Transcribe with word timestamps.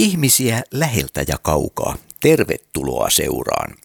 Ihmisiä 0.00 0.62
läheltä 0.70 1.24
ja 1.28 1.38
kaukaa. 1.42 1.96
Tervetuloa 2.20 3.10
seuraan. 3.10 3.76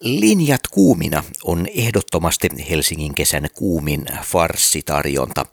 Linjat 0.00 0.60
kuumina 0.70 1.24
on 1.44 1.66
ehdottomasti 1.74 2.48
Helsingin 2.70 3.14
kesän 3.14 3.48
kuumin 3.54 4.06
farssitarjonta. 4.22 5.46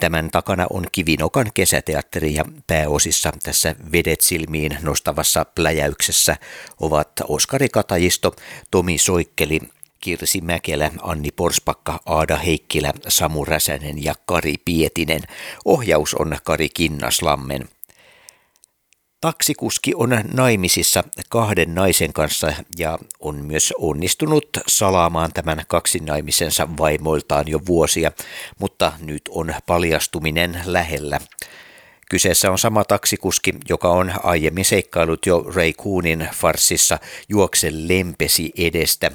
Tämän 0.00 0.30
takana 0.30 0.66
on 0.70 0.86
Kivinokan 0.92 1.50
kesäteatteri 1.54 2.34
ja 2.34 2.44
pääosissa 2.66 3.32
tässä 3.42 3.74
vedet 3.92 4.20
silmiin 4.20 4.78
nostavassa 4.82 5.44
pläjäyksessä 5.44 6.36
ovat 6.80 7.10
Oskari 7.28 7.68
Katajisto, 7.68 8.36
Tomi 8.70 8.98
Soikkeli, 8.98 9.60
Kirsi 10.00 10.40
Mäkelä, 10.40 10.90
Anni 11.02 11.30
Porspakka, 11.36 12.00
Aada 12.06 12.36
Heikkilä, 12.36 12.92
Samu 13.08 13.44
Räsänen 13.44 14.04
ja 14.04 14.14
Kari 14.26 14.54
Pietinen. 14.64 15.22
Ohjaus 15.64 16.14
on 16.14 16.36
Kari 16.44 16.68
Kinnaslammen. 16.68 17.68
Taksikuski 19.22 19.94
on 19.94 20.20
naimisissa 20.32 21.04
kahden 21.28 21.74
naisen 21.74 22.12
kanssa 22.12 22.52
ja 22.78 22.98
on 23.20 23.36
myös 23.36 23.74
onnistunut 23.78 24.48
salaamaan 24.66 25.32
tämän 25.32 25.64
kaksinaimisensa 25.68 26.68
vaimoiltaan 26.78 27.48
jo 27.48 27.60
vuosia, 27.66 28.12
mutta 28.58 28.92
nyt 29.00 29.22
on 29.30 29.54
paljastuminen 29.66 30.60
lähellä. 30.64 31.20
Kyseessä 32.10 32.50
on 32.50 32.58
sama 32.58 32.84
taksikuski, 32.84 33.54
joka 33.68 33.88
on 33.88 34.12
aiemmin 34.22 34.64
seikkailut 34.64 35.26
jo 35.26 35.44
Ray 35.54 35.72
Coonin 35.72 36.28
farsissa 36.34 36.98
Juokse 37.28 37.70
lempesi 37.72 38.52
edestä. 38.56 39.10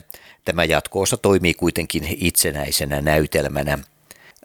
Tämä 0.46 0.64
jatkoosa 0.64 1.18
toimii 1.18 1.54
kuitenkin 1.54 2.18
itsenäisenä 2.20 3.02
näytelmänä. 3.02 3.80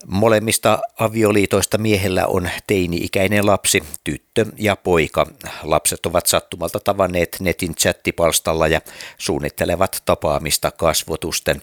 Molemmista 0.06 0.78
avioliitoista 0.98 1.78
miehellä 1.78 2.26
on 2.26 2.48
teini-ikäinen 2.66 3.46
lapsi, 3.46 3.82
tyttö 4.04 4.46
ja 4.58 4.76
poika. 4.76 5.26
Lapset 5.62 6.06
ovat 6.06 6.26
sattumalta 6.26 6.80
tavanneet 6.80 7.36
netin 7.40 7.74
chattipalstalla 7.74 8.68
ja 8.68 8.80
suunnittelevat 9.18 10.02
tapaamista 10.04 10.70
kasvotusten. 10.70 11.62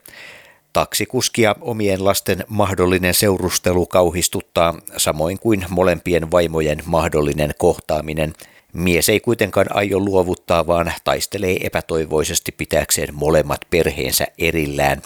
Taksikuskia 0.73 1.55
omien 1.61 2.05
lasten 2.05 2.44
mahdollinen 2.47 3.14
seurustelu 3.14 3.86
kauhistuttaa, 3.86 4.80
samoin 4.97 5.39
kuin 5.39 5.66
molempien 5.69 6.31
vaimojen 6.31 6.81
mahdollinen 6.86 7.53
kohtaaminen. 7.58 8.33
Mies 8.73 9.09
ei 9.09 9.19
kuitenkaan 9.19 9.75
aio 9.75 9.99
luovuttaa, 9.99 10.67
vaan 10.67 10.94
taistelee 11.03 11.58
epätoivoisesti 11.61 12.52
pitääkseen 12.52 13.16
molemmat 13.16 13.61
perheensä 13.69 14.27
erillään. 14.38 15.02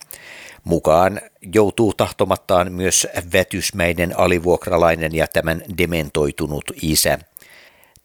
Mukaan 0.64 1.22
joutuu 1.54 1.94
tahtomattaan 1.94 2.72
myös 2.72 3.08
vätysmäinen 3.34 4.20
alivuokralainen 4.20 5.16
ja 5.16 5.28
tämän 5.28 5.62
dementoitunut 5.78 6.72
isä. 6.82 7.20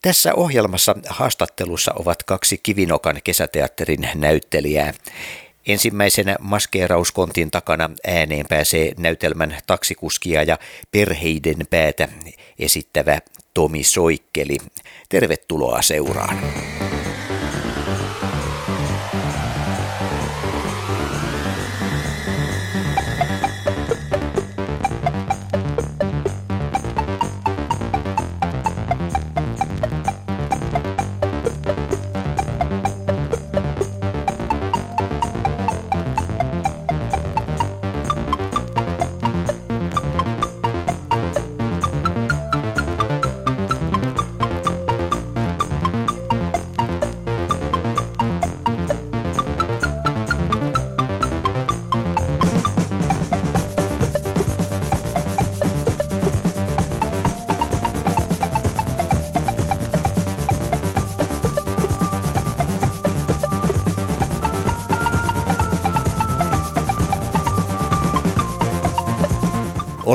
Tässä 0.01 0.33
ohjelmassa 0.33 0.95
haastattelussa 1.09 1.91
ovat 1.95 2.23
kaksi 2.23 2.57
Kivinokan 2.57 3.19
kesäteatterin 3.23 4.09
näyttelijää. 4.15 4.93
Ensimmäisenä 5.67 6.35
maskeerauskontin 6.39 7.51
takana 7.51 7.89
ääneen 8.07 8.45
pääsee 8.49 8.93
näytelmän 8.97 9.57
taksikuskia 9.67 10.43
ja 10.43 10.57
perheiden 10.91 11.57
päätä 11.69 12.07
esittävä 12.59 13.19
Tomi 13.53 13.83
Soikkeli. 13.83 14.57
Tervetuloa 15.09 15.81
seuraan. 15.81 16.39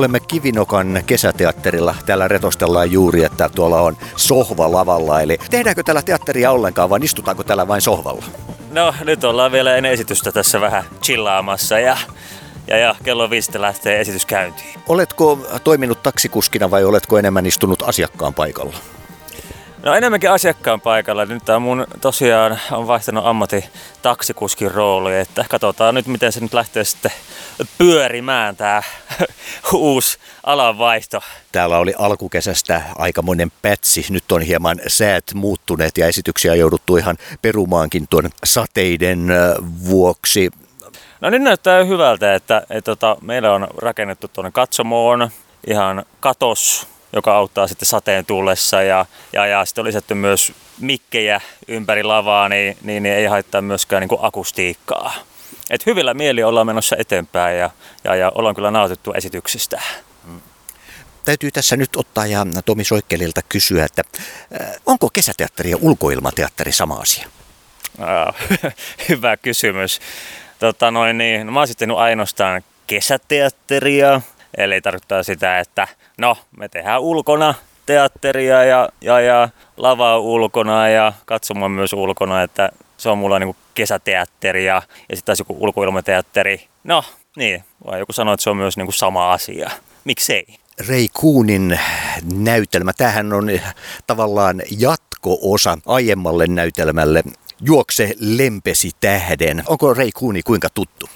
Olemme 0.04 0.20
Kivinokan 0.20 1.02
kesäteatterilla. 1.06 1.94
Täällä 2.06 2.28
retostellaan 2.28 2.92
juuri, 2.92 3.24
että 3.24 3.48
tuolla 3.48 3.80
on 3.80 3.96
sohva 4.16 4.72
lavalla. 4.72 5.20
Eli 5.20 5.38
tehdäänkö 5.50 5.82
täällä 5.82 6.02
teatteria 6.02 6.50
ollenkaan 6.50 6.90
vai 6.90 7.00
istutaanko 7.02 7.42
täällä 7.42 7.68
vain 7.68 7.82
sohvalla? 7.82 8.24
No 8.72 8.94
nyt 9.04 9.24
ollaan 9.24 9.52
vielä 9.52 9.76
ennen 9.76 9.92
esitystä 9.92 10.32
tässä 10.32 10.60
vähän 10.60 10.84
chillaamassa 11.02 11.78
ja 11.78 11.96
ja, 12.66 12.78
ja 12.78 12.94
kello 13.04 13.30
viisi 13.30 13.60
lähtee 13.60 14.00
esitys 14.00 14.26
käyntiin. 14.26 14.80
Oletko 14.88 15.38
toiminut 15.64 16.02
taksikuskina 16.02 16.70
vai 16.70 16.84
oletko 16.84 17.18
enemmän 17.18 17.46
istunut 17.46 17.82
asiakkaan 17.82 18.34
paikalla? 18.34 18.76
No 19.84 19.94
enemmänkin 19.94 20.30
asiakkaan 20.30 20.80
paikalla. 20.80 21.24
Nyt 21.24 21.44
tämä 21.44 21.58
mun 21.58 21.86
tosiaan 22.00 22.60
on 22.70 22.86
vaihtanut 22.86 23.26
ammatti 23.26 23.64
taksikuskin 24.02 24.70
rooli, 24.70 25.18
että 25.18 25.44
katsotaan 25.50 25.94
nyt 25.94 26.06
miten 26.06 26.32
se 26.32 26.40
nyt 26.40 26.54
lähtee 26.54 26.84
sitten 26.84 27.10
pyörimään 27.78 28.56
tämä 28.56 28.82
uusi 29.72 30.18
alanvaihto. 30.44 31.20
Täällä 31.52 31.78
oli 31.78 31.94
alkukesästä 31.98 32.82
aikamoinen 32.98 33.52
pätsi. 33.62 34.06
Nyt 34.10 34.32
on 34.32 34.42
hieman 34.42 34.80
säät 34.86 35.24
muuttuneet 35.34 35.98
ja 35.98 36.06
esityksiä 36.06 36.54
jouduttu 36.54 36.96
ihan 36.96 37.16
perumaankin 37.42 38.06
tuon 38.10 38.30
sateiden 38.44 39.28
vuoksi. 39.88 40.50
No 41.20 41.30
nyt 41.30 41.42
näyttää 41.42 41.84
hyvältä, 41.84 42.34
että, 42.34 42.56
että, 42.56 42.74
että 42.74 42.90
tota, 42.90 43.16
meillä 43.20 43.52
on 43.52 43.68
rakennettu 43.76 44.28
tuonne 44.28 44.50
katsomoon 44.50 45.30
ihan 45.66 46.04
katos 46.20 46.93
joka 47.14 47.36
auttaa 47.36 47.68
sitten 47.68 47.86
sateen 47.86 48.26
tullessa 48.26 48.82
ja, 48.82 49.06
ja, 49.32 49.46
ja 49.46 49.64
sitten 49.64 49.82
on 49.82 49.86
lisätty 49.86 50.14
myös 50.14 50.52
mikkejä 50.80 51.40
ympäri 51.68 52.02
lavaa, 52.02 52.48
niin, 52.48 52.76
niin, 52.82 53.02
niin 53.02 53.14
ei 53.14 53.26
haittaa 53.26 53.62
myöskään 53.62 54.00
niin 54.00 54.08
kuin 54.08 54.18
akustiikkaa. 54.22 55.14
Et 55.70 55.86
hyvillä 55.86 56.14
mieli 56.14 56.42
ollaan 56.42 56.66
menossa 56.66 56.96
eteenpäin 56.98 57.58
ja, 57.58 57.70
ja, 58.04 58.14
ja 58.14 58.32
ollaan 58.34 58.54
kyllä 58.54 58.70
nautittu 58.70 59.12
esityksistä. 59.12 59.82
Mm. 60.24 60.40
Täytyy 61.24 61.50
tässä 61.50 61.76
nyt 61.76 61.96
ottaa 61.96 62.26
ja 62.26 62.46
Tomi 62.64 62.84
Soikkelilta 62.84 63.40
kysyä, 63.48 63.84
että 63.84 64.02
äh, 64.62 64.70
onko 64.86 65.10
kesäteatteri 65.12 65.70
ja 65.70 65.76
ulkoilmateatteri 65.80 66.72
sama 66.72 66.94
asia? 66.94 67.28
hyvä 69.08 69.36
kysymys. 69.36 70.00
Tota 70.58 70.90
noin, 70.90 71.18
niin, 71.18 71.46
no 71.46 71.52
mä 71.52 71.60
oon 71.60 71.98
ainoastaan 71.98 72.62
kesäteatteria, 72.86 74.20
Eli 74.56 74.80
tarkoittaa 74.80 75.22
sitä, 75.22 75.58
että 75.58 75.88
no, 76.18 76.36
me 76.56 76.68
tehdään 76.68 77.00
ulkona 77.00 77.54
teatteria 77.86 78.64
ja, 78.64 78.88
ja, 79.00 79.20
ja 79.20 79.48
lava 79.76 80.18
ulkona 80.18 80.88
ja 80.88 81.12
katsomaan 81.24 81.70
myös 81.70 81.92
ulkona, 81.92 82.42
että 82.42 82.70
se 82.96 83.08
on 83.08 83.18
mulla 83.18 83.38
niinku 83.38 83.56
kesäteatteri 83.74 84.64
ja, 84.64 84.82
ja 85.08 85.16
sitten 85.16 85.26
taas 85.26 85.38
joku 85.38 85.56
ulkoilmateatteri. 85.60 86.68
No, 86.84 87.04
niin, 87.36 87.64
vai 87.86 87.98
joku 87.98 88.12
sanoo, 88.12 88.34
että 88.34 88.44
se 88.44 88.50
on 88.50 88.56
myös 88.56 88.76
niinku 88.76 88.92
sama 88.92 89.32
asia. 89.32 89.70
Miksei? 90.04 90.46
Rei 90.88 91.08
Kuunin 91.12 91.80
näytelmä, 92.34 92.92
tähän 92.92 93.32
on 93.32 93.50
tavallaan 94.06 94.62
jatko-osa 94.78 95.78
aiemmalle 95.86 96.46
näytelmälle 96.46 97.22
Juokse 97.60 98.14
lempesi 98.18 98.90
tähden. 99.00 99.62
Onko 99.66 99.94
Rei 99.94 100.12
Kuuni 100.12 100.42
kuinka 100.42 100.68
tuttu? 100.74 101.08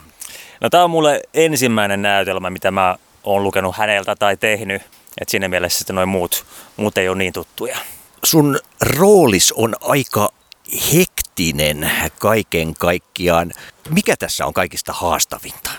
No 0.61 0.71
tämä 0.71 0.85
on 0.85 0.91
mulle 0.91 1.21
ensimmäinen 1.35 2.03
näytelmä, 2.03 2.51
mitä 2.51 2.71
mä 2.71 2.97
olen 3.25 3.43
lukenut 3.43 3.77
häneltä 3.77 4.17
tai 4.17 4.37
tehnyt. 4.37 4.83
Että 5.21 5.31
siinä 5.31 5.49
mielessä 5.49 5.79
sitten 5.79 5.97
noin 5.97 6.09
muut, 6.09 6.45
muut 6.77 6.99
ei 6.99 7.09
ole 7.09 7.19
niin 7.19 7.33
tuttuja. 7.33 7.79
Sun 8.25 8.59
roolis 8.81 9.53
on 9.53 9.75
aika 9.81 10.33
hektinen 10.95 11.91
kaiken 12.19 12.75
kaikkiaan. 12.75 13.53
Mikä 13.91 14.17
tässä 14.17 14.47
on 14.47 14.55
kaikista 14.55 14.93
haastavinta? 14.93 15.71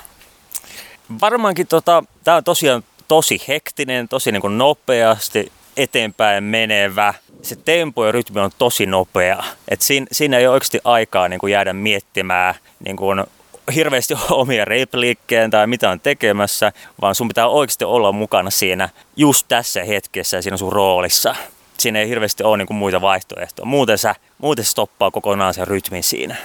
Varmaankin 1.22 1.68
tota, 1.68 2.04
tämä 2.24 2.38
on 2.38 2.44
tosiaan 2.44 2.84
tosi 3.08 3.42
hektinen, 3.48 4.08
tosi 4.08 4.32
niin 4.32 4.42
kuin 4.42 4.58
nopeasti 4.58 5.52
eteenpäin 5.78 6.44
menevä. 6.44 7.14
Se 7.42 7.56
tempo 7.56 8.06
ja 8.06 8.12
rytmi 8.12 8.42
on 8.42 8.52
tosi 8.58 8.86
nopea. 8.86 9.44
Et 9.68 9.82
siinä, 9.82 10.08
siinä 10.12 10.38
ei 10.38 10.48
ole 10.48 10.54
oikeasti 10.54 10.80
aikaa 10.84 11.28
niin 11.28 11.40
kuin 11.40 11.54
jäädä 11.54 11.74
miettimään 11.74 12.56
niin 12.86 12.98
kuin 12.98 13.24
hirveästi 13.72 14.14
omia 14.30 14.66
repliikkejä 14.66 15.50
tai 15.50 15.68
mitä 15.68 15.90
on 15.90 16.00
tekemässä, 16.00 16.72
vaan 17.02 17.16
sun 17.16 17.28
pitää 17.28 17.48
oikeasti 17.48 17.86
olla 17.86 18.12
mukana 18.12 18.50
siinä 18.50 18.90
just 19.16 19.48
tässä 19.48 19.84
hetkessä 19.84 20.38
ja 20.38 20.42
siinä 20.42 20.58
sun 20.58 20.74
roolissa. 20.74 21.36
siinä 21.78 22.00
ei 22.00 22.10
hirveästi 22.10 22.44
ole 22.44 22.58
niin 22.58 22.76
muita 22.76 23.02
vaihtoehtoja. 23.02 23.66
Muuten, 23.66 23.98
sä, 23.98 24.16
muuten 24.38 24.66
se 24.66 24.72
stoppaa 24.72 25.12
kokonaan 25.12 25.54
sen 25.54 25.68
rytmin 25.68 26.04
siinä. 26.04 26.36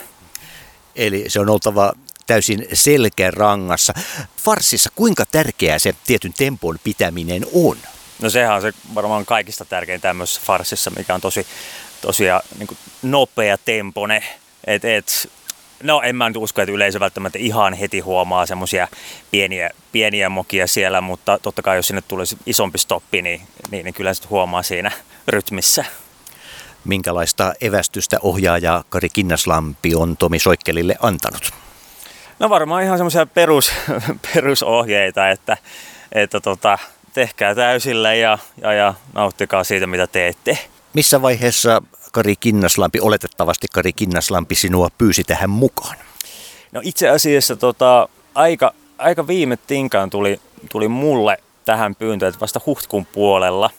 Eli 0.97 1.25
se 1.29 1.41
on 1.41 1.51
oltava 1.51 1.93
täysin 2.27 2.67
selkärangassa. 2.73 3.95
Farsissa 4.37 4.91
kuinka 4.95 5.27
tärkeää 5.27 5.79
se 5.79 5.95
tietyn 6.07 6.33
tempon 6.33 6.79
pitäminen 6.85 7.47
on? 7.55 7.77
No 8.23 8.31
sehän 8.31 8.55
on 8.55 8.63
se 8.63 8.73
varmaan 8.95 9.27
kaikista 9.27 9.65
tärkein 9.65 10.01
tämmöisessä 10.01 10.41
farsissa, 10.45 10.91
mikä 10.97 11.15
on 11.15 11.21
tosi, 11.21 11.47
tosia 12.01 12.41
niin 12.59 12.69
nopea 13.03 13.59
tempone. 13.59 14.23
Et, 14.67 14.85
et, 14.85 15.31
no 15.83 16.03
en 16.03 16.17
mä 16.17 16.29
nyt 16.29 16.37
usko, 16.37 16.63
että 16.63 16.73
yleisö 16.73 17.01
välttämättä 17.01 17.39
ihan 17.39 17.75
heti 17.75 18.01
huomaa 18.01 18.47
semmoisia 18.47 18.89
pieniä, 19.31 19.71
pieniä 19.93 20.29
mokia 20.29 20.67
siellä, 20.67 21.01
mutta 21.01 21.39
totta 21.39 21.63
kai 21.63 21.77
jos 21.77 21.87
sinne 21.87 22.03
tulisi 22.09 22.39
isompi 22.47 22.79
stoppi, 22.79 23.23
niin, 23.23 23.41
niin, 23.71 23.85
niin 23.85 23.95
kyllä 23.95 24.15
sitten 24.15 24.31
huomaa 24.31 24.63
siinä 24.63 24.91
rytmissä. 25.29 25.85
Minkälaista 26.85 27.53
evästystä 27.61 28.17
ohjaaja 28.23 28.85
Kari 28.89 29.09
Kinnaslampi 29.09 29.95
on 29.95 30.17
Tomi 30.17 30.39
Soikkelille 30.39 30.97
antanut? 31.01 31.51
No 32.39 32.51
varmaan 32.51 32.83
ihan 32.83 32.99
semmoisia 32.99 33.27
perus, 33.27 33.73
perusohjeita, 34.35 35.31
että, 35.31 35.57
että 36.13 36.41
tota, 36.41 36.79
tehkää 37.15 37.55
täysillä 37.55 38.15
ja, 38.15 38.39
ja, 38.63 38.73
ja 38.73 38.95
nauttikaa 39.13 39.65
siitä, 39.65 39.87
mitä 39.87 40.07
teette. 40.07 40.59
Missä 40.95 41.23
vaiheessa 41.23 41.83
Kari 42.15 42.37
Kinnaslampi, 42.37 43.01
oletettavasti 43.01 43.67
Kari 43.73 43.93
Kinnaslampi 43.93 44.55
sinua 44.55 44.89
pyysi 44.99 45.25
tähän 45.25 45.51
mukaan? 45.51 45.97
No 46.73 46.81
itse 46.85 47.09
asiassa 47.09 47.57
tota, 47.57 48.09
aika, 48.35 48.75
aika 48.99 49.27
viime 49.27 49.57
tinkaan 49.57 50.11
tuli, 50.11 50.41
tuli 50.71 50.89
mulle 50.89 51.37
tähän 51.65 51.95
pyyntöön, 51.95 52.29
että 52.29 52.41
vasta 52.41 52.61
huhtikuun 52.67 53.07
puolella. 53.07 53.71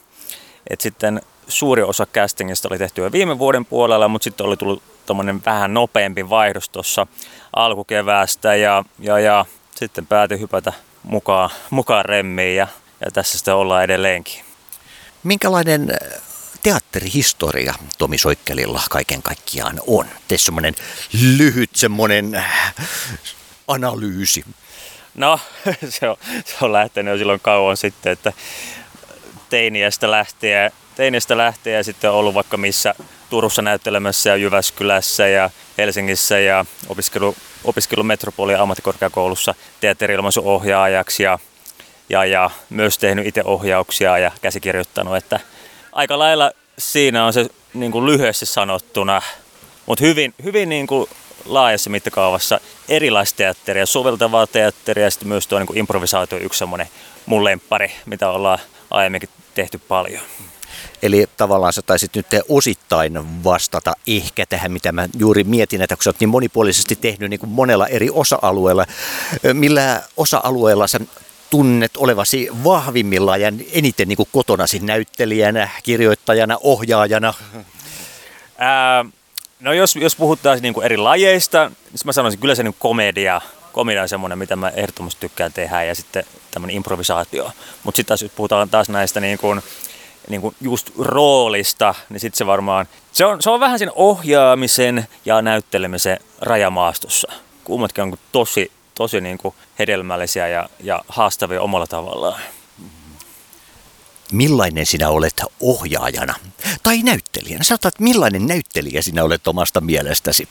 Et 0.70 0.82
sitten 0.82 1.22
suuri 1.48 1.84
osa 1.84 2.06
castingista 2.06 2.68
oli 2.72 2.78
tehty 2.78 3.02
jo 3.02 3.12
viime 3.12 3.40
vuoden 3.40 3.66
puolella, 3.66 4.08
mutta 4.08 4.24
sitten 4.24 4.46
oli 4.46 4.58
tullut 4.58 4.84
vähän 5.46 5.74
nopeampi 5.74 6.30
vaihdos 6.30 6.70
tuossa 6.70 7.08
alkukeväästä 7.56 8.56
ja, 8.56 8.84
ja, 9.00 9.20
ja 9.20 9.46
sitten 9.76 10.08
päätin 10.08 10.40
hypätä 10.40 10.74
mukaan, 11.04 11.50
mukaan 11.70 12.06
remmiin 12.06 12.56
ja, 12.56 12.68
ja 13.06 13.12
tässä 13.12 13.38
sitten 13.38 13.56
ollaan 13.56 13.84
edelleenkin. 13.84 14.44
Minkälainen 15.24 15.88
teatterihistoria 16.66 17.74
Tomi 17.98 18.18
Soikkelilla 18.18 18.82
kaiken 18.90 19.22
kaikkiaan 19.22 19.80
on? 19.88 20.06
Tee 20.28 20.38
semmoinen 20.38 20.76
lyhyt 21.38 21.70
semmoinen 21.74 22.36
äh, 22.36 22.76
analyysi. 23.68 24.46
No, 25.16 25.40
se 25.90 26.10
on, 26.10 26.18
se 26.46 26.56
on 26.62 26.74
lähtenyt 26.74 27.12
jo 27.12 27.18
silloin 27.18 27.40
kauan 27.40 27.78
sitten, 27.78 28.12
että 28.12 28.34
teiniästä 29.50 30.12
lähtien, 30.12 30.72
teiniästä 30.96 31.38
lähtien 31.38 31.76
ja 31.76 31.84
sitten 31.84 32.12
ollut 32.12 32.34
vaikka 32.34 32.58
missä 32.58 32.96
Turussa 33.30 33.62
näyttelemässä 33.62 34.30
ja 34.30 34.36
Jyväskylässä 34.36 35.28
ja 35.28 35.50
Helsingissä 35.78 36.40
ja 36.40 36.66
opiskelu, 36.90 37.36
opiskelu 37.64 38.04
Metropolia 38.04 38.62
ammattikorkeakoulussa 38.62 39.56
teatterilmaisuohjaajaksi 39.82 41.24
ja, 41.24 41.40
ja, 42.10 42.26
ja 42.26 42.50
myös 42.70 42.98
tehnyt 42.98 43.28
itse 43.28 43.42
ohjauksia 43.44 44.18
ja 44.18 44.32
käsikirjoittanut, 44.42 45.16
että 45.16 45.40
aika 45.96 46.20
lailla 46.20 46.52
siinä 46.78 47.26
on 47.26 47.34
se 47.34 47.50
niin 47.74 47.92
kuin 47.92 48.06
lyhyesti 48.06 48.46
sanottuna, 48.46 49.22
mutta 49.86 50.06
hyvin, 50.06 50.34
hyvin 50.44 50.70
niin 50.70 50.88
kuin 50.88 51.10
laajassa 51.46 51.90
mittakaavassa 51.90 52.60
erilaista 52.90 53.38
teatteria, 53.38 53.86
soveltavaa 53.86 54.48
teatteria 54.48 55.04
ja 55.04 55.12
sitten 55.12 55.28
myös 55.28 55.48
tuo 55.48 55.60
niin 55.60 55.68
kuin 55.68 55.78
improvisaatio 55.78 56.38
yksi 56.38 56.60
semmoinen 56.60 56.88
mun 57.26 57.44
lemppari, 57.44 57.92
mitä 58.06 58.30
ollaan 58.30 58.60
aiemminkin 58.92 59.30
tehty 59.54 59.78
paljon. 59.78 60.22
Eli 61.02 61.26
tavallaan 61.38 61.74
sä 61.74 61.82
taisit 61.82 62.16
nyt 62.16 62.28
osittain 62.50 63.44
vastata 63.44 63.94
ehkä 64.08 64.46
tähän, 64.46 64.72
mitä 64.72 64.92
mä 64.92 65.08
juuri 65.18 65.44
mietin, 65.44 65.82
että 65.82 65.96
kun 65.96 66.04
sä 66.04 66.10
oot 66.10 66.20
niin 66.20 66.30
monipuolisesti 66.30 66.96
tehnyt 66.96 67.30
niin 67.30 67.40
kuin 67.40 67.50
monella 67.50 67.88
eri 67.88 68.10
osa-alueella, 68.12 68.86
millä 69.54 70.02
osa-alueella 70.18 70.88
sä 70.88 71.00
tunnet 71.50 71.98
olevasi 71.98 72.50
vahvimmillaan 72.64 73.42
ja 73.42 73.52
eniten 73.72 74.08
niin 74.08 74.18
kuin 74.18 74.30
kotonasi 74.32 74.80
näyttelijänä, 74.80 75.70
kirjoittajana, 75.84 76.58
ohjaajana? 76.64 77.34
Ää, 78.58 79.06
no 79.60 79.74
jos, 79.74 79.96
jos 79.96 80.16
puhutaan 80.16 80.60
niin 80.62 80.84
eri 80.84 80.98
lajeista, 80.98 81.70
niin 81.70 82.00
mä 82.06 82.12
sanoisin 82.12 82.40
kyllä 82.40 82.56
se 82.56 82.64
niin 82.64 82.76
komedia, 82.80 83.42
komedia 83.72 84.02
on 84.02 84.10
semmoinen, 84.10 84.38
mitä 84.38 84.56
mä 84.56 84.70
ehdottomasti 84.70 85.20
tykkään 85.20 85.54
tehdä 85.54 85.84
ja 85.84 85.96
sitten 85.96 86.24
tämmöinen 86.52 86.76
improvisaatio. 86.76 87.52
Mutta 87.84 87.96
sitten 87.96 88.18
jos 88.22 88.32
puhutaan 88.36 88.70
taas 88.70 88.90
näistä 88.90 89.20
niin 89.20 89.38
kuin, 89.38 89.62
niin 90.30 90.42
kuin 90.42 90.56
just 90.62 90.92
roolista, 91.00 91.96
niin 92.10 92.20
sitten 92.20 92.38
se 92.38 92.46
varmaan, 92.46 92.88
se 93.12 93.26
on, 93.26 93.42
se 93.42 93.50
on 93.50 93.60
vähän 93.60 93.80
sen 93.80 93.92
ohjaamisen 93.96 95.08
ja 95.26 95.42
näyttelemisen 95.42 96.20
rajamaastossa. 96.42 97.32
Kummatkin 97.64 98.02
on 98.02 98.18
tosi, 98.32 98.72
tosi 98.96 99.22
niin 99.22 99.38
kuin 99.38 99.56
hedelmällisiä 99.80 100.48
ja, 100.48 100.70
ja 100.80 101.02
haastavia 101.08 101.62
omalla 101.62 101.88
tavallaan. 101.88 102.42
Millainen 104.32 104.86
sinä 104.86 105.10
olet 105.10 105.42
ohjaajana 105.62 106.34
tai 106.84 107.04
näyttelijänä? 107.04 107.64
Sanotaan, 107.64 107.90
että 107.90 108.04
millainen 108.04 108.48
näyttelijä 108.48 109.02
sinä 109.02 109.24
olet 109.24 109.48
omasta 109.48 109.82
mielestäsi? 109.82 110.48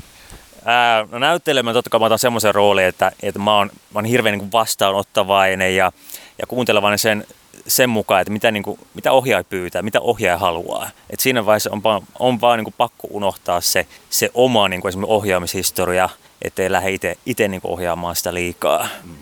Ää, 0.65 1.07
no 1.11 1.19
näyttelemään 1.19 1.75
totta 1.75 1.91
kai 1.91 2.01
mä 2.01 2.07
otan 2.07 2.19
semmoisen 2.19 2.55
roolin, 2.55 2.85
että, 2.85 3.13
että 3.23 3.41
mä, 3.41 3.57
oon, 3.57 3.71
mä 3.75 3.99
oon 3.99 4.05
hirveän 4.05 4.39
niin 4.39 4.53
vastaanottavainen 4.53 5.77
ja, 5.77 5.93
ja 6.39 6.47
kuuntelevainen 6.47 6.99
sen, 6.99 7.27
sen 7.67 7.91
mukaan, 7.91 8.21
että 8.21 8.33
mitä, 8.33 8.51
niin 8.51 8.63
kuin, 8.63 8.79
mitä 8.95 9.13
ohjaaja 9.13 9.45
pyytää, 9.45 9.83
mitä 9.83 10.01
ohjaaja 10.01 10.39
haluaa. 10.39 10.91
Et 11.11 11.21
siinä 11.21 11.47
vaiheessa 11.47 11.71
on, 11.73 11.83
vaan, 11.83 12.03
on 12.19 12.41
vaan 12.41 12.59
niin 12.59 12.65
kuin 12.65 12.75
pakko 12.79 13.09
unohtaa 13.11 13.61
se, 13.61 13.87
se 14.11 14.31
oma 14.35 14.69
niin 14.69 14.81
kuin 14.81 14.89
esimerkiksi 14.89 15.13
ohjaamishistoria, 15.13 16.09
ettei 16.43 16.73
lähde 16.73 17.17
itse 17.27 17.49
niin 17.49 17.61
ohjaamaan 17.65 18.17
sitä 18.17 18.35
liikaa. 18.35 18.89
Mm. 19.05 19.15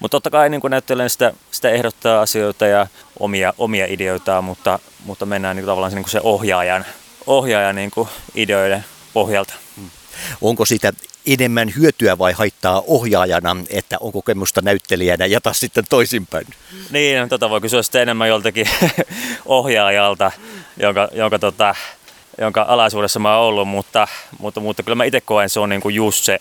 Mutta 0.00 0.14
totta 0.14 0.30
kai 0.30 0.50
niin 0.50 0.60
näyttelen 0.68 1.10
sitä, 1.10 1.32
sitä 1.50 1.70
ehdottaa 1.70 2.20
asioita 2.20 2.66
ja 2.66 2.86
omia, 3.20 3.54
omia 3.58 3.86
ideoita, 3.88 4.42
mutta, 4.42 4.78
mutta 5.04 5.26
mennään 5.26 5.56
niin 5.56 5.64
kuin, 5.64 5.70
tavallaan 5.70 5.94
niin 5.94 6.02
kuin 6.02 6.10
se 6.10 6.20
ohjaajan, 6.22 6.84
ohjaajan 7.26 7.74
niin 7.74 7.90
kuin 7.90 8.08
ideoiden 8.34 8.84
pohjalta. 9.12 9.54
Mm. 9.76 9.90
Onko 10.40 10.64
sitä 10.64 10.92
enemmän 11.26 11.72
hyötyä 11.76 12.18
vai 12.18 12.32
haittaa 12.32 12.82
ohjaajana, 12.86 13.56
että 13.70 13.96
on 14.00 14.12
kokemusta 14.12 14.60
näyttelijänä 14.62 15.26
ja 15.26 15.40
taas 15.40 15.60
sitten 15.60 15.84
toisinpäin? 15.88 16.46
Niin, 16.90 17.18
no, 17.18 17.28
tota 17.28 17.50
voi 17.50 17.60
kysyä 17.60 17.82
sitten 17.82 18.02
enemmän 18.02 18.28
joltakin 18.28 18.68
ohjaajalta, 19.46 20.32
jonka, 20.76 21.08
jonka, 21.12 21.38
tota, 21.38 21.74
jonka 22.38 22.62
alaisuudessa 22.68 23.18
mä 23.18 23.36
oon 23.36 23.48
ollut, 23.48 23.68
mutta, 23.68 24.08
mutta, 24.38 24.60
mutta 24.60 24.82
kyllä 24.82 24.96
mä 24.96 25.04
itse 25.04 25.20
koen, 25.20 25.50
se 25.50 25.60
on 25.60 25.68
niin 25.68 25.80
kuin 25.80 25.94
just 25.94 26.24
se, 26.24 26.38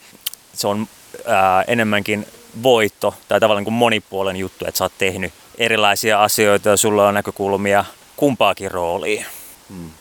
se 0.54 0.68
on 0.68 0.88
ää, 1.26 1.64
enemmänkin 1.68 2.28
voitto 2.64 3.14
tai 3.28 3.40
tavallaan 3.40 3.64
kuin 3.64 3.74
monipuolen 3.74 4.36
juttu, 4.36 4.66
että 4.68 4.78
sä 4.78 4.86
oot 4.86 4.94
tehnyt 4.98 5.34
erilaisia 5.58 6.24
asioita 6.24 6.70
ja 6.70 6.78
sulla 6.78 7.08
on 7.08 7.14
näkökulmia 7.14 7.86
kumpaakin 8.16 8.72
rooliin. 8.72 9.26
Hmm 9.70 9.99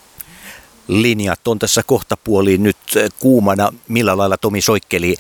linjat 0.89 1.49
on 1.49 1.59
tässä 1.59 1.83
kohtapuoliin 1.83 2.63
nyt 2.63 2.77
eh, 2.97 3.11
kuumana. 3.21 3.73
Millä 3.89 4.17
lailla 4.17 4.37
Tomi 4.37 4.61
Soikkeli 4.61 5.11
eh, 5.11 5.17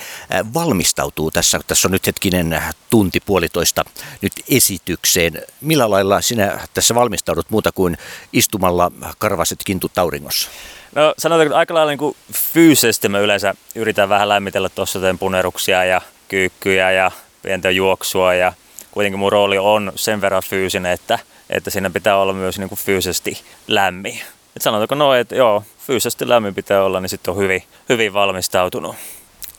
valmistautuu 0.54 1.30
tässä? 1.30 1.60
Tässä 1.66 1.88
on 1.88 1.92
nyt 1.92 2.06
hetkinen 2.06 2.62
tunti 2.90 3.20
puolitoista 3.20 3.84
nyt 4.22 4.32
esitykseen. 4.50 5.42
Millä 5.60 5.90
lailla 5.90 6.20
sinä 6.20 6.60
tässä 6.74 6.94
valmistaudut 6.94 7.50
muuta 7.50 7.72
kuin 7.72 7.96
istumalla 8.32 8.92
karvaset 9.18 9.58
kintut 9.64 9.98
auringossa? 9.98 10.48
No 10.94 11.14
sanotaanko, 11.18 11.52
että 11.52 11.58
aika 11.58 11.74
lailla 11.74 11.90
niin 11.90 11.98
kuin 11.98 12.16
fyysisesti 12.32 13.08
mä 13.08 13.18
yleensä 13.18 13.54
yritän 13.74 14.08
vähän 14.08 14.28
lämmitellä 14.28 14.68
tuossa 14.68 14.98
puneruksia 15.18 15.84
ja 15.84 16.00
kyykkyjä 16.28 16.90
ja 16.90 17.10
pientä 17.42 17.70
juoksua 17.70 18.34
ja 18.34 18.52
kuitenkin 18.90 19.18
mun 19.18 19.32
rooli 19.32 19.58
on 19.58 19.92
sen 19.94 20.20
verran 20.20 20.42
fyysinen, 20.42 20.92
että, 20.92 21.18
että 21.50 21.70
siinä 21.70 21.90
pitää 21.90 22.16
olla 22.16 22.32
myös 22.32 22.58
niin 22.58 22.68
kuin 22.68 22.78
fyysisesti 22.78 23.42
lämmin. 23.66 24.20
Et 24.58 24.62
sanotaanko 24.62 24.94
noin, 24.94 25.20
että 25.20 25.34
joo, 25.34 25.62
fyysisesti 25.86 26.28
lämmin 26.28 26.54
pitää 26.54 26.84
olla, 26.84 27.00
niin 27.00 27.08
sitten 27.08 27.32
on 27.34 27.40
hyvin, 27.40 27.62
hyvin 27.88 28.12
valmistautunut. 28.12 28.96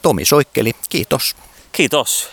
Tomi 0.01 0.25
Soikkeli, 0.25 0.71
kiitos. 0.89 1.35
Kiitos. 1.71 2.29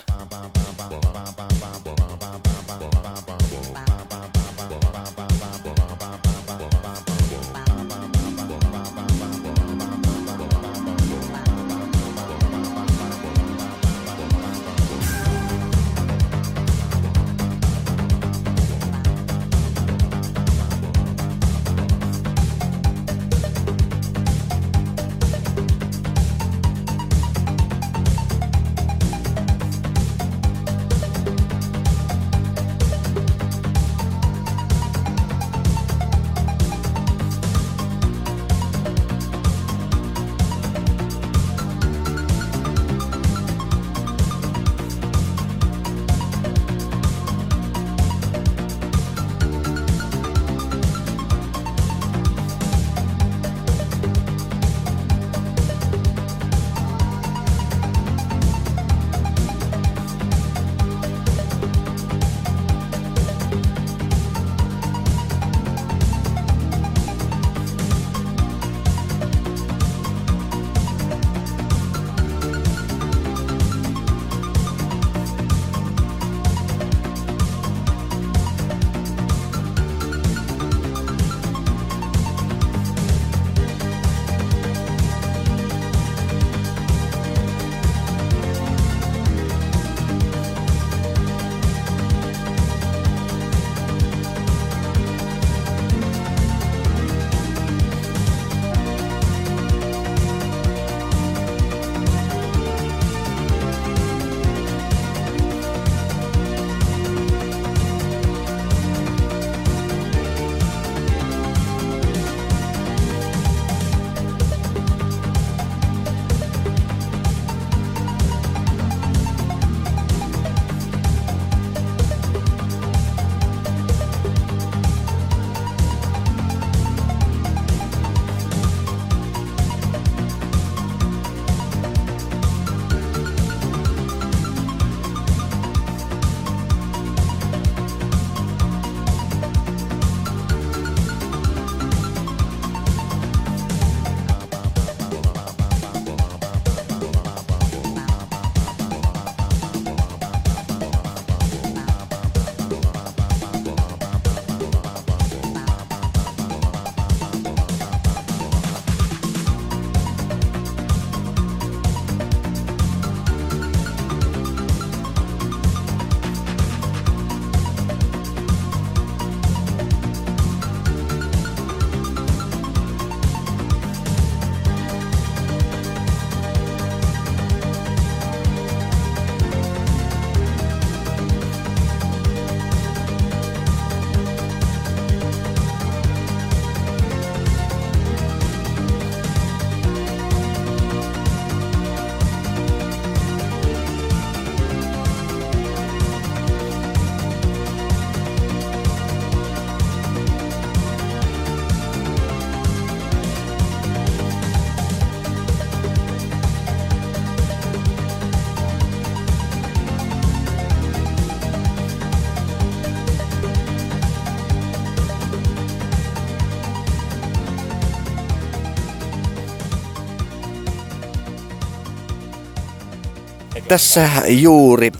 Tässä 223.68 224.08
juuri 224.26 224.92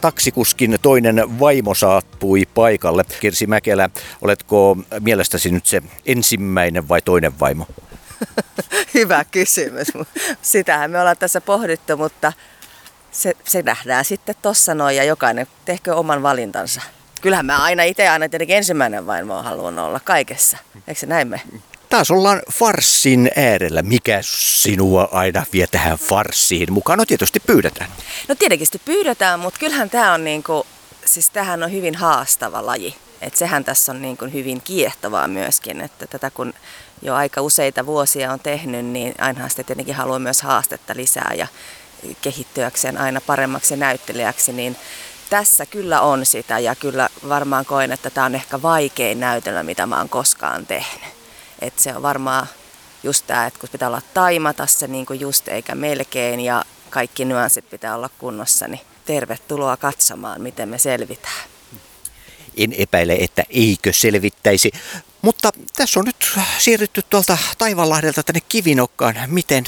taksikuskin 0.00 0.78
toinen 0.82 1.40
vaimo 1.40 1.74
saapui 1.74 2.46
paikalle. 2.54 3.04
Kirsi 3.20 3.46
Mäkelä, 3.46 3.90
oletko 4.22 4.76
mielestäsi 5.00 5.50
nyt 5.50 5.66
se 5.66 5.82
ensimmäinen 6.06 6.88
vai 6.88 7.02
toinen 7.02 7.40
vaimo? 7.40 7.66
Hyvä 8.94 9.24
kysymys. 9.24 9.88
Sitähän 10.42 10.90
me 10.90 11.00
ollaan 11.00 11.16
tässä 11.16 11.40
pohdittu, 11.40 11.96
mutta 11.96 12.32
se, 13.10 13.32
se 13.44 13.62
nähdään 13.62 14.04
sitten 14.04 14.34
tossa 14.42 14.74
noin 14.74 14.96
ja 14.96 15.04
jokainen 15.04 15.46
tehkö 15.64 15.94
oman 15.94 16.22
valintansa. 16.22 16.80
Kyllähän 17.20 17.46
mä 17.46 17.62
aina 17.62 17.82
itse 17.82 18.08
aina 18.08 18.28
tietenkin 18.28 18.56
ensimmäinen 18.56 19.06
vaimo 19.06 19.42
haluan 19.42 19.78
olla 19.78 20.00
kaikessa. 20.00 20.58
Eikö 20.88 21.00
se 21.00 21.06
näin 21.06 21.28
me? 21.28 21.40
Taas 21.90 22.10
ollaan 22.10 22.42
farssin 22.52 23.30
äärellä. 23.36 23.82
Mikä 23.82 24.18
sinua 24.22 25.08
aina 25.12 25.44
vie 25.52 25.66
tähän 25.66 25.98
farssiin 25.98 26.72
mukaan? 26.72 26.98
No 26.98 27.04
tietysti 27.06 27.40
pyydetään. 27.40 27.90
No 28.28 28.34
tietenkin 28.34 28.68
pyydetään, 28.84 29.40
mutta 29.40 29.60
kyllähän 29.60 29.90
tämä 29.90 30.14
on 30.14 30.24
niinku, 30.24 30.66
siis 31.04 31.30
tämähän 31.30 31.62
on 31.62 31.72
hyvin 31.72 31.94
haastava 31.94 32.66
laji. 32.66 32.96
Et 33.20 33.36
sehän 33.36 33.64
tässä 33.64 33.92
on 33.92 34.02
niinku 34.02 34.24
hyvin 34.24 34.62
kiehtovaa 34.62 35.28
myöskin, 35.28 35.80
että 35.80 36.06
tätä 36.06 36.30
kun 36.30 36.54
jo 37.02 37.14
aika 37.14 37.40
useita 37.40 37.86
vuosia 37.86 38.32
on 38.32 38.40
tehnyt, 38.40 38.86
niin 38.86 39.14
ainahan 39.18 39.50
sitten 39.50 39.66
tietenkin 39.66 39.94
haluaa 39.94 40.18
myös 40.18 40.42
haastetta 40.42 40.92
lisää 40.96 41.32
ja 41.36 41.46
kehittyäkseen 42.22 42.98
aina 42.98 43.20
paremmaksi 43.20 43.76
näyttelijäksi, 43.76 44.52
niin 44.52 44.76
tässä 45.30 45.66
kyllä 45.66 46.00
on 46.00 46.26
sitä 46.26 46.58
ja 46.58 46.74
kyllä 46.74 47.08
varmaan 47.28 47.66
koen, 47.66 47.92
että 47.92 48.10
tämä 48.10 48.26
on 48.26 48.34
ehkä 48.34 48.62
vaikein 48.62 49.20
näytelmä, 49.20 49.62
mitä 49.62 49.86
mä 49.86 49.98
oon 49.98 50.08
koskaan 50.08 50.66
tehnyt. 50.66 51.19
Et 51.60 51.78
se 51.78 51.96
on 51.96 52.02
varmaan 52.02 52.46
just 53.02 53.26
tämä, 53.26 53.46
että 53.46 53.60
kun 53.60 53.68
pitää 53.68 53.88
olla 53.88 54.02
taimata 54.14 54.66
se 54.66 54.86
niin 54.86 55.06
kuin 55.06 55.20
just 55.20 55.48
eikä 55.48 55.74
melkein 55.74 56.40
ja 56.40 56.64
kaikki 56.90 57.24
nyanssit 57.24 57.70
pitää 57.70 57.94
olla 57.94 58.10
kunnossa, 58.18 58.68
niin 58.68 58.80
tervetuloa 59.04 59.76
katsomaan, 59.76 60.40
miten 60.40 60.68
me 60.68 60.78
selvitään. 60.78 61.48
En 62.56 62.72
epäile, 62.72 63.14
että 63.20 63.42
eikö 63.50 63.92
selvittäisi. 63.92 64.70
Mutta 65.22 65.50
tässä 65.76 66.00
on 66.00 66.06
nyt 66.06 66.38
siirrytty 66.58 67.02
tuolta 67.10 67.38
Taivanlahdelta 67.58 68.22
tänne 68.22 68.40
Kivinokkaan. 68.48 69.14
Miten 69.26 69.64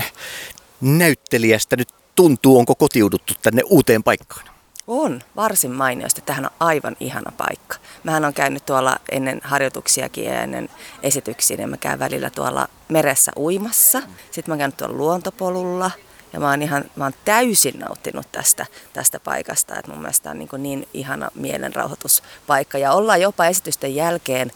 näyttelijästä 0.80 1.76
nyt 1.76 1.88
tuntuu, 2.14 2.58
onko 2.58 2.74
kotiuduttu 2.74 3.34
tänne 3.42 3.62
uuteen 3.66 4.02
paikkaan? 4.02 4.51
On, 4.86 5.20
varsin 5.36 5.70
mainiosti. 5.70 6.22
Tähän 6.26 6.44
on 6.44 6.50
aivan 6.60 6.96
ihana 7.00 7.32
paikka. 7.36 7.76
Mähän 8.04 8.24
on 8.24 8.34
käynyt 8.34 8.66
tuolla 8.66 8.96
ennen 9.10 9.40
harjoituksiakin 9.44 10.24
ja 10.24 10.42
ennen 10.42 10.68
esityksiä, 11.02 11.56
niin 11.56 11.68
mä 11.68 11.76
käyn 11.76 11.98
välillä 11.98 12.30
tuolla 12.30 12.68
meressä 12.88 13.32
uimassa. 13.36 14.02
Sitten 14.30 14.54
mä 14.54 14.58
käyn 14.58 14.72
tuolla 14.72 14.96
luontopolulla 14.96 15.90
ja 16.32 16.40
mä 16.40 16.50
oon, 16.50 16.62
ihan, 16.62 16.84
mä 16.96 17.04
oon 17.04 17.14
täysin 17.24 17.78
nauttinut 17.78 18.26
tästä, 18.32 18.66
tästä 18.92 19.20
paikasta. 19.20 19.78
Et 19.78 19.86
mun 19.86 19.98
mielestä 19.98 20.30
on 20.30 20.38
niin, 20.38 20.48
niin 20.58 20.88
ihana 20.94 21.30
mielenrauhoituspaikka. 21.34 22.78
Ja 22.78 22.92
ollaan 22.92 23.20
jopa 23.20 23.46
esitysten 23.46 23.94
jälkeen 23.94 24.52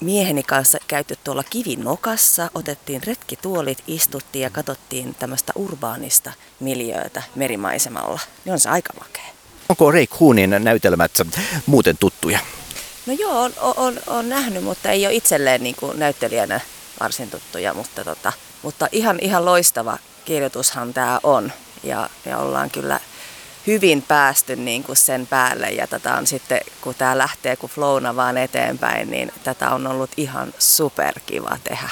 mieheni 0.00 0.42
kanssa 0.42 0.78
käyty 0.88 1.18
tuolla 1.24 1.44
kivinokassa, 1.50 2.50
otettiin 2.54 3.02
retkituolit, 3.06 3.78
istuttiin 3.86 4.42
ja 4.42 4.50
katsottiin 4.50 5.14
tämmöistä 5.14 5.52
urbaanista 5.54 6.32
miljöötä 6.60 7.22
merimaisemalla. 7.34 8.20
Niin 8.44 8.52
on 8.52 8.60
se 8.60 8.68
aika 8.68 8.92
makea. 8.98 9.34
Onko 9.68 9.90
Reik 9.90 10.20
Huunin 10.20 10.56
näytelmät 10.58 11.12
muuten 11.66 11.98
tuttuja? 11.98 12.38
No 13.06 13.12
joo, 13.12 13.42
on, 13.42 13.52
on, 13.76 14.00
on 14.06 14.28
nähnyt, 14.28 14.64
mutta 14.64 14.90
ei 14.90 15.06
ole 15.06 15.14
itselleen 15.14 15.62
niin 15.62 15.74
kuin 15.74 15.98
näyttelijänä 15.98 16.60
varsin 17.00 17.30
tuttuja, 17.30 17.74
mutta, 17.74 18.04
tota, 18.04 18.32
mutta 18.62 18.88
ihan, 18.92 19.18
ihan 19.20 19.44
loistava 19.44 19.98
kirjoitushan 20.30 20.94
tämä 20.94 21.20
on. 21.22 21.52
Ja, 21.82 22.08
ja 22.26 22.38
ollaan 22.38 22.70
kyllä 22.70 23.00
hyvin 23.66 24.02
päästy 24.02 24.56
niin 24.56 24.82
kuin 24.82 24.96
sen 24.96 25.26
päälle 25.26 25.70
ja 25.70 25.86
tätä 25.86 26.14
on 26.14 26.26
sitten, 26.26 26.60
kun 26.80 26.94
tämä 26.94 27.18
lähtee 27.18 27.56
kun 27.56 27.70
flowna 27.70 28.16
vaan 28.16 28.36
eteenpäin, 28.38 29.10
niin 29.10 29.32
tätä 29.44 29.70
on 29.70 29.86
ollut 29.86 30.10
ihan 30.16 30.54
superkiva 30.58 31.58
tehdä. 31.64 31.90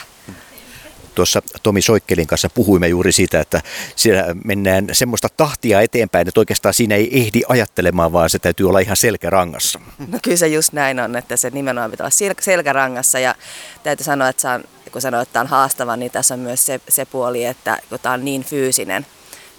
Tuossa 1.15 1.43
Tomi 1.63 1.83
Soikkelin 1.83 2.27
kanssa 2.27 2.49
puhuimme 2.55 2.89
juuri 2.89 3.13
siitä, 3.13 3.41
että 3.41 3.61
siellä 3.97 4.25
mennään 4.45 4.89
semmoista 4.93 5.29
tahtia 5.37 5.81
eteenpäin, 5.81 6.29
että 6.29 6.41
oikeastaan 6.41 6.75
siinä 6.75 6.95
ei 6.95 7.21
ehdi 7.21 7.41
ajattelemaan, 7.49 8.13
vaan 8.13 8.31
se 8.31 8.39
täytyy 8.39 8.69
olla 8.69 8.79
ihan 8.79 8.97
selkärangassa. 8.97 9.81
No 10.09 10.19
kyllä 10.23 10.37
se 10.37 10.49
just 10.49 10.73
näin 10.73 11.01
on, 11.01 11.17
että 11.17 11.37
se 11.37 11.51
nimenomaan 11.51 11.91
pitää 11.91 12.05
olla 12.05 12.35
selkärangassa 12.41 13.19
ja 13.19 13.35
täytyy 13.83 14.05
sanoa, 14.05 14.29
että 14.29 14.51
on, 14.51 14.65
kun 14.91 15.03
sanoit, 15.03 15.23
että 15.23 15.33
tämä 15.33 15.41
on 15.41 15.47
haastava, 15.47 15.97
niin 15.97 16.13
tässä 16.13 16.35
on 16.35 16.41
myös 16.41 16.67
se, 16.67 16.81
se 16.89 17.05
puoli, 17.05 17.45
että 17.45 17.79
kun 17.89 17.99
tämä 18.03 18.13
on 18.13 18.25
niin 18.25 18.45
fyysinen 18.45 19.07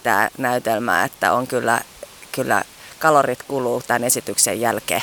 tämä 0.04 0.30
näytelmä, 0.38 1.04
että 1.04 1.34
on 1.34 1.48
kyllä 1.48 1.82
kyllä 2.32 2.64
kalorit 3.00 3.44
kuluu 3.44 3.82
tämän 3.88 4.04
esityksen 4.04 4.62
jälkeen. 4.62 5.02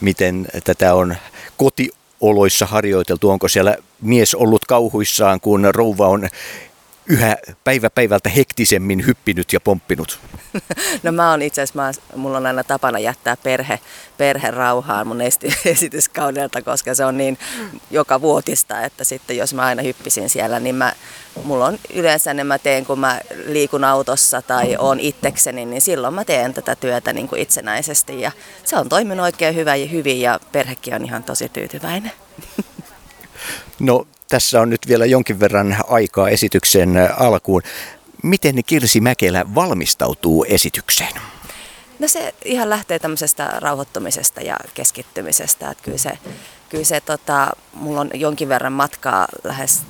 Miten 0.00 0.46
tätä 0.64 0.94
on 0.94 1.16
kotioloissa 1.56 2.66
harjoiteltu? 2.66 3.30
Onko 3.30 3.48
siellä 3.48 3.76
mies 4.00 4.34
ollut 4.34 4.64
kauhuissaan, 4.64 5.40
kun 5.40 5.68
rouva 5.70 6.08
on 6.08 6.28
yhä 7.06 7.36
päivä 7.64 7.90
päivältä 7.90 8.28
hektisemmin 8.28 9.06
hyppinyt 9.06 9.52
ja 9.52 9.60
pomppinut? 9.60 10.20
No 11.02 11.12
mä 11.12 11.30
oon 11.30 11.42
itse 11.42 11.62
asiassa, 11.62 12.02
mulla 12.16 12.36
on 12.36 12.46
aina 12.46 12.64
tapana 12.64 12.98
jättää 12.98 13.36
perhe, 13.36 13.80
perhe 14.18 14.50
rauhaan 14.50 15.06
mun 15.06 15.20
esityskaudelta, 15.64 16.62
koska 16.62 16.94
se 16.94 17.04
on 17.04 17.16
niin 17.16 17.38
joka 17.90 18.20
vuotista, 18.20 18.80
että 18.80 19.04
sitten 19.04 19.36
jos 19.36 19.54
mä 19.54 19.62
aina 19.62 19.82
hyppisin 19.82 20.30
siellä, 20.30 20.60
niin 20.60 20.74
mä, 20.74 20.92
mulla 21.44 21.66
on 21.66 21.78
yleensä 21.94 22.34
ne 22.34 22.44
mä 22.44 22.58
teen, 22.58 22.86
kun 22.86 22.98
mä 22.98 23.20
liikun 23.46 23.84
autossa 23.84 24.42
tai 24.42 24.76
on 24.78 25.00
itsekseni, 25.00 25.64
niin 25.64 25.82
silloin 25.82 26.14
mä 26.14 26.24
teen 26.24 26.54
tätä 26.54 26.76
työtä 26.76 27.12
niin 27.12 27.28
kuin 27.28 27.42
itsenäisesti 27.42 28.20
ja 28.20 28.32
se 28.64 28.76
on 28.76 28.88
toiminut 28.88 29.24
oikein 29.24 29.54
hyvä 29.54 29.76
ja 29.76 29.86
hyvin 29.86 30.20
ja 30.20 30.40
perhekin 30.52 30.94
on 30.94 31.04
ihan 31.04 31.24
tosi 31.24 31.48
tyytyväinen. 31.48 32.12
No 33.80 34.06
tässä 34.34 34.60
on 34.60 34.70
nyt 34.70 34.88
vielä 34.88 35.06
jonkin 35.06 35.40
verran 35.40 35.76
aikaa 35.88 36.28
esityksen 36.28 36.90
alkuun. 37.18 37.62
Miten 38.22 38.64
Kirsi 38.66 39.00
Mäkelä 39.00 39.44
valmistautuu 39.54 40.44
esitykseen? 40.48 41.12
No 41.98 42.08
se 42.08 42.34
ihan 42.44 42.70
lähtee 42.70 42.98
tämmöisestä 42.98 43.52
rauhoittumisesta 43.58 44.40
ja 44.40 44.56
keskittymisestä. 44.74 45.70
Että 45.70 45.84
kyllä 45.84 45.98
se, 45.98 46.18
kyllä 46.68 46.84
se 46.84 47.00
tota, 47.00 47.50
mulla 47.72 48.00
on 48.00 48.10
jonkin 48.14 48.48
verran 48.48 48.72
matkaa 48.72 49.28
lähes 49.44 49.82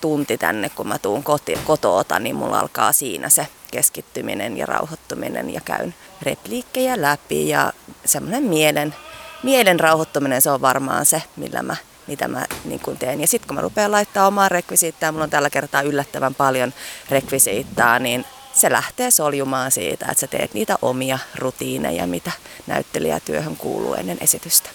tunti 0.00 0.38
tänne, 0.38 0.68
kun 0.68 0.88
mä 0.88 0.98
tuun 0.98 1.22
koti, 1.22 1.58
kotoota, 1.64 2.18
niin 2.18 2.36
mulla 2.36 2.60
alkaa 2.60 2.92
siinä 2.92 3.28
se 3.28 3.46
keskittyminen 3.70 4.56
ja 4.56 4.66
rauhoittuminen 4.66 5.54
ja 5.54 5.60
käyn 5.64 5.94
repliikkejä 6.22 7.02
läpi 7.02 7.48
ja 7.48 7.72
semmoinen 8.04 8.42
mielen, 8.42 8.94
mielen 9.42 9.80
rauhoittuminen, 9.80 10.42
se 10.42 10.50
on 10.50 10.60
varmaan 10.60 11.06
se, 11.06 11.22
millä 11.36 11.62
mä 11.62 11.76
mitä 12.06 12.28
mä 12.28 12.46
niin 12.64 12.80
kun 12.80 12.96
teen. 12.96 13.20
Ja 13.20 13.26
sitten 13.26 13.48
kun 13.48 13.54
mä 13.54 13.60
rupean 13.60 13.90
laittaa 13.90 14.26
omaa 14.26 14.48
rekvisiittaa, 14.48 15.12
mulla 15.12 15.24
on 15.24 15.30
tällä 15.30 15.50
kertaa 15.50 15.82
yllättävän 15.82 16.34
paljon 16.34 16.74
rekvisiittaa, 17.10 17.98
niin 17.98 18.24
se 18.52 18.72
lähtee 18.72 19.10
soljumaan 19.10 19.70
siitä, 19.70 20.06
että 20.10 20.20
sä 20.20 20.26
teet 20.26 20.54
niitä 20.54 20.76
omia 20.82 21.18
rutiineja, 21.34 22.06
mitä 22.06 22.32
näyttelijätyöhön 22.66 23.56
kuuluu 23.56 23.94
ennen 23.94 24.18
esitystä. 24.20 24.70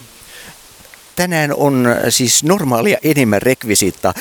Tänään 1.16 1.54
on 1.54 1.88
siis 2.10 2.44
normaalia 2.44 2.98
enemmän 3.04 3.42
rekvisiittaa. 3.42 4.14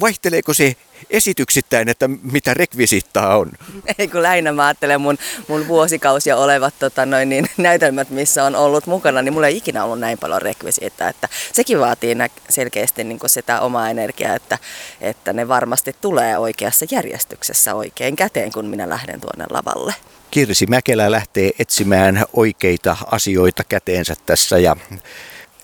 Vaihteleeko 0.00 0.54
se 0.54 0.76
esityksittäin, 1.10 1.88
että 1.88 2.08
mitä 2.08 2.54
rekvisiittaa 2.54 3.36
on? 3.36 3.50
Ei 3.98 4.08
kun 4.08 4.22
lähinnä 4.22 4.52
mä 4.52 4.66
ajattelen 4.66 5.00
mun, 5.00 5.18
mun 5.48 5.68
vuosikausia 5.68 6.36
olevat 6.36 6.74
tota, 6.78 7.06
noin, 7.06 7.28
niin, 7.28 7.50
näytelmät, 7.56 8.10
missä 8.10 8.44
on 8.44 8.56
ollut 8.56 8.86
mukana, 8.86 9.22
niin 9.22 9.32
mulla 9.32 9.46
ei 9.46 9.56
ikinä 9.56 9.84
ollut 9.84 10.00
näin 10.00 10.18
paljon 10.18 10.42
rekvisiittaa. 10.42 11.08
Että 11.08 11.28
sekin 11.52 11.80
vaatii 11.80 12.14
nä- 12.14 12.28
selkeästi 12.48 13.04
niin 13.04 13.18
sitä 13.26 13.60
omaa 13.60 13.90
energiaa, 13.90 14.34
että, 14.34 14.58
että 15.00 15.32
ne 15.32 15.48
varmasti 15.48 15.96
tulee 16.00 16.38
oikeassa 16.38 16.86
järjestyksessä 16.90 17.74
oikein 17.74 18.16
käteen, 18.16 18.52
kun 18.52 18.66
minä 18.66 18.88
lähden 18.88 19.20
tuonne 19.20 19.44
lavalle. 19.50 19.94
Kirsi 20.30 20.66
Mäkelä 20.66 21.10
lähtee 21.10 21.50
etsimään 21.58 22.24
oikeita 22.32 22.96
asioita 23.10 23.64
käteensä 23.64 24.14
tässä 24.26 24.58
ja 24.58 24.76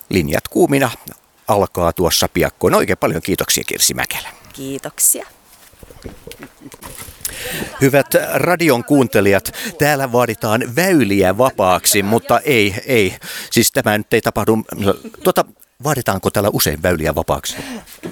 linjat 0.09 0.49
kuumina 0.49 0.91
alkaa 1.49 1.93
tuossa 1.93 2.29
piakkoin. 2.29 2.75
Oikein 2.75 2.99
paljon 2.99 3.23
kiitoksia 3.23 3.65
Kirsi 3.67 3.95
Mäkelä. 3.95 4.29
Kiitoksia. 4.55 5.27
Hyvät 7.81 8.07
radion 8.35 8.85
kuuntelijat, 8.85 9.53
täällä 9.79 10.13
vaaditaan 10.13 10.77
väyliä 10.77 11.39
vapaaksi, 11.39 12.03
mutta 12.03 12.41
ei, 12.41 12.75
ei. 12.87 13.17
Siis 13.51 13.73
tämä 13.73 13.99
nyt 13.99 14.15
ei 14.15 14.21
tapahdu. 14.21 14.59
Tuota, 15.23 15.45
vaaditaanko 15.85 16.31
täällä 16.31 16.51
usein 16.53 16.83
väyliä 16.83 17.15
vapaaksi? 17.15 17.57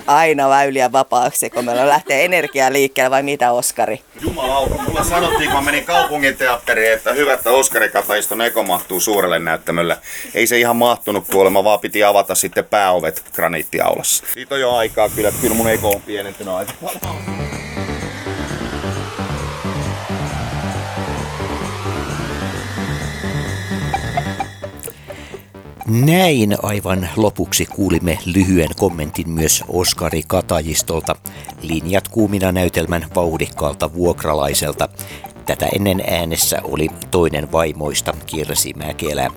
Aina 0.07 0.49
väyliä 0.49 0.93
vapaaksi, 0.93 1.51
kun 1.51 1.65
meillä 1.65 1.89
lähtee 1.89 2.25
energia 2.25 2.73
liikkeelle 2.73 3.11
vai 3.11 3.23
mitä 3.23 3.53
Oskari? 3.53 4.03
Jumalauta, 4.21 4.75
mulla 4.75 5.05
sanottiin, 5.05 5.51
kun 5.51 5.59
mä 5.59 5.65
menin 5.65 5.85
kaupungin 5.85 6.37
teatteriin, 6.37 6.93
että 6.93 7.13
hyvä, 7.13 7.35
että 7.35 7.51
Oskari 7.51 7.89
Kataiston 7.89 8.41
Eko 8.41 8.63
mahtuu 8.63 9.01
suurelle 9.01 9.39
näyttämölle. 9.39 9.97
Ei 10.35 10.47
se 10.47 10.59
ihan 10.59 10.77
mahtunut 10.77 11.27
kuolema, 11.27 11.65
vaan 11.65 11.81
piti 11.81 12.05
avata 12.05 12.35
sitten 12.35 12.65
pääovet 12.65 13.25
graniittiaulassa. 13.33 14.25
Siitä 14.35 14.55
on 14.55 14.61
jo 14.61 14.75
aikaa 14.75 15.09
kyllä, 15.09 15.29
että 15.29 15.41
kyllä 15.41 15.55
mun 15.55 15.71
Eko 15.71 15.91
on 15.91 16.03
pienentynyt 16.03 16.55
aika 16.55 16.73
paljon. 16.83 17.42
Näin 26.01 26.57
aivan 26.63 27.09
lopuksi 27.17 27.67
kuulimme 27.67 28.19
lyhyen 28.27 28.69
kommentin 28.79 29.31
myös 29.31 29.65
Oskari 29.69 30.23
Katajistolta, 30.27 31.17
linjat 31.63 32.09
kuumina 32.09 32.53
näytelmän 32.53 33.07
vauhdikkaalta 33.15 33.95
vuokralaiselta. 33.95 34.89
Tätä 35.47 35.67
ennen 35.75 36.03
äänessä 36.11 36.59
oli 36.65 36.89
toinen 37.11 37.53
vaimoista 37.53 38.15
Kirsi 38.27 38.73
Mäkelä. 38.77 39.31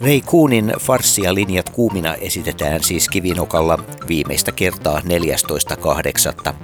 Rei 0.00 0.20
Kuunin 0.20 0.72
farssia 0.80 1.34
linjat 1.34 1.70
kuumina 1.70 2.14
esitetään 2.14 2.82
siis 2.82 3.08
Kivinokalla 3.08 3.78
viimeistä 4.08 4.52
kertaa 4.52 5.00
14.8. 5.00 6.54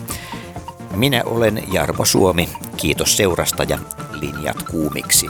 Minä 0.95 1.21
olen 1.25 1.63
Jarmo 1.73 2.05
Suomi. 2.05 2.49
Kiitos 2.77 3.17
seurasta 3.17 3.63
ja 3.63 3.79
linjat 4.11 4.63
kuumiksi. 4.63 5.29